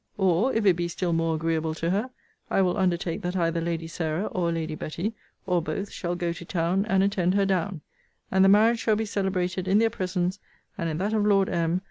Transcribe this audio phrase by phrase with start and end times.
[0.17, 2.09] Or, if it be still more agreeable to her,
[2.49, 5.13] I will undertake that either Lady Sarah or Lady Betty,
[5.45, 7.81] or both, shall go to town and attend her down;
[8.31, 10.39] and the marriage shall be celebrated in their presence,
[10.75, 11.79] and in that of Lord M.